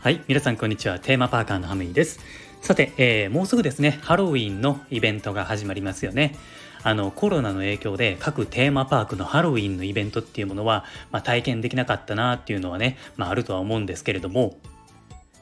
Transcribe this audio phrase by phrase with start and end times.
[0.00, 1.00] はい皆さんこんにちは。
[1.00, 2.20] テーマパーカーのハムイです。
[2.60, 3.98] さて、えー、もうすぐですね。
[4.02, 6.36] ハロウィンのイベントが始まりますよね。
[6.84, 14.58] あのコロナの影響で各テーマパークのハロウィンのイベントっていうものは、まあ、体験できなかったなっていうのはね、まあ、あるとは思うんですけれども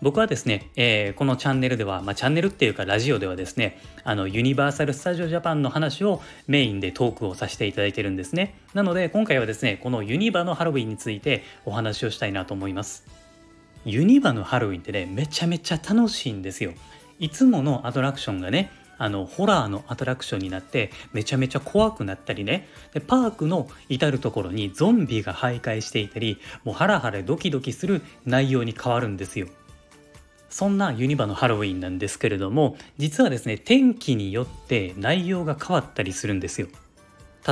[0.04, 8.54] 僕はですね、えー、このチャンネルでは、まあ、チャンネルっていうかラジオではですね、あのユニバーサル・スタジオ・ジャパンの話をメインでトークをさせていただいてるんですね。
[8.74, 13.06] なので今回はですね、このユニバのハロウィンについてお話をしたいなと思います。
[13.86, 16.74] ユニバのハロウィンってね、めちゃめちゃ楽しいんですよ。
[17.18, 29.48] いつものアトラクションがね、あのホラーのアトラクションになってめちゃめちゃ怖くなったりねでパークの至る所にゾンビが徘徊していたりもうハラハラドキドキする内容に変わるんですよ。
[30.54, 36.68] そんなユニバのハロウィンなんですけれども実はですね天気によって内容が変わったりするんですよ。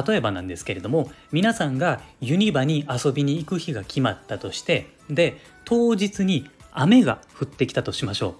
[0.06, 8.34] 例えばなんですけれども皆さんがユニバに遊びに行く日が決まったとしてで当日に雨が降ってきたとしましょう。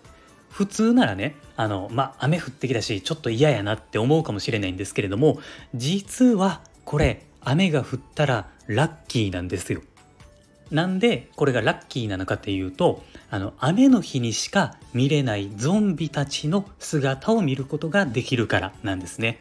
[0.49, 5.41] 普通ならねあのまあ雨降ってきたしちょっと嫌やなって思うかもしれないんですけれども
[5.75, 9.83] 実はこれ雨が降ったらラッキーなんですよ。
[10.73, 19.41] なんでこれがラッキーなのかっていうとあの雨の日にしか見れないゾンビたちの姿を見ることができるからなんですね。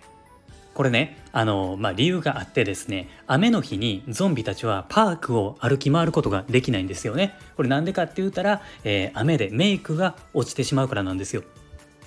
[0.73, 7.33] これねあの、まあ、理由があってですね雨の日にゾンビたちはパークを歩き回ることができないんですよね。
[7.55, 11.43] これなんでかって言ったら、えー、雨でメイクが落ちてしまうからなんですよ。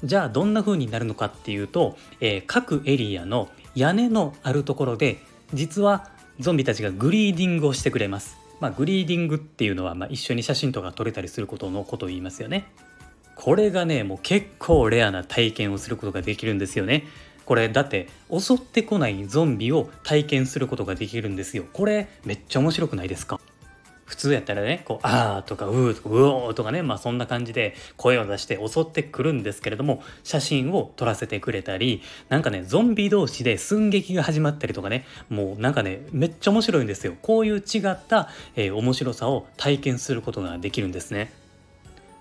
[0.03, 5.23] じゃあどんな風になるのかっていうと、えー、各エリアの屋根のあるところで
[5.55, 8.44] 実はゾンビたちがグリーディングをしてくれます。
[8.61, 12.67] まあ、グリーディングっていうのは、まあ、一緒に写真とか撮れたりすることのことを言いますよね。
[13.37, 17.05] これがねもう結構レアな体験をすることができるんですよね。
[17.45, 21.65] これだって襲ってこないゾンビを体験することができるんですよ。
[21.73, 23.41] これめっちゃ面白くないですか？
[24.15, 41.44] 普通やったらねこう「あー」とか「うー」とか「うおー」とかねまあそんな感じで声を出して襲ってくるんですけれども写真を撮らせてくれたりなんかねゾンビ同士で寸劇が始まったりとかねもうなんかねめっちゃ面白いんですよこういう違った、えー、面白さを体験することができるんですね。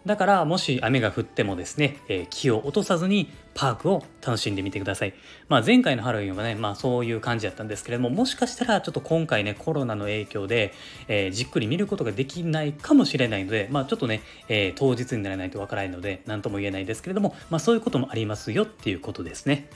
[0.06, 5.14] だからもし雨が降ってもですね、えー、気を落とさずにパークを楽しんでみてください。
[5.48, 10.74] まあ、前回のハロウィンはね、まあ、そういう感じだったんですけれども、もしかしたらちょっと今回ね、コロナの影響で、
[11.08, 19.70] えー、じっくり見ることができないかもしれないので、まあ、ちょっとね、えー、当日にならないとわからないので、何とも言えないですけれども、まあ、そういうこともありますよっていうことですね。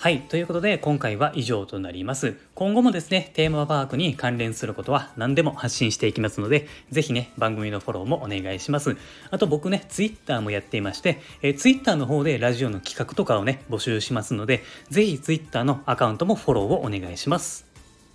[0.00, 0.20] はい。
[0.20, 2.36] ということで、今回は以上となります。
[2.54, 8.96] 今後もですね、テーマパークに関連することは何でも発信していきますので、ぜひね、番組のフォローもお願いします。
[9.32, 17.66] あと僕ね、ツイッターもやっていまして、えー、ツイッターの方でラジオの企画とかをね、募集しますので、ぜひツイッターのアカウントもフォローをお願いします。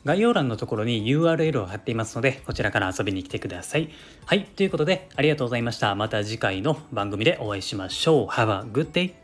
[0.05, 3.89] 概要欄のところに URL を貼っていますので、こちらから遊びに来てください。
[4.25, 4.45] はい。
[4.45, 5.93] ということで、ありがとうございました。
[5.95, 8.27] また次回の番組でお会いしましょう。
[8.27, 9.22] Have a good day!